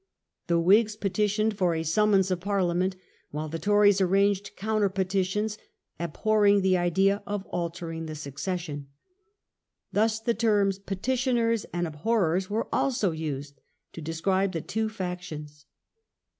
[0.47, 2.95] The Whigs petitioned for a summons of Parliament,
[3.29, 5.59] while the Tories arranged counter petitions
[5.99, 8.87] "abhorring" the idea of altering the succession.
[9.93, 13.61] Thus the terms "Petitioners" and "Abhorrers" were also used
[13.93, 15.67] to describe the two factions.